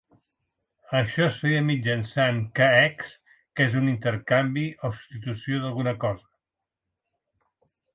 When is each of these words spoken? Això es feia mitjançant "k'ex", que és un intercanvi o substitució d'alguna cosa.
Això 0.99 1.27
es 1.31 1.35
feia 1.41 1.59
mitjançant 1.67 2.41
"k'ex", 2.61 3.13
que 3.55 3.69
és 3.71 3.79
un 3.83 3.93
intercanvi 3.95 4.67
o 4.91 4.95
substitució 5.03 5.63
d'alguna 5.63 5.99
cosa. 6.07 6.31